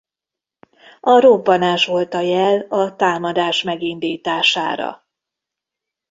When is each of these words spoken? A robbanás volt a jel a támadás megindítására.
A 0.99 1.19
robbanás 1.19 1.85
volt 1.85 2.13
a 2.13 2.19
jel 2.19 2.59
a 2.69 2.95
támadás 2.95 3.63
megindítására. 3.63 5.07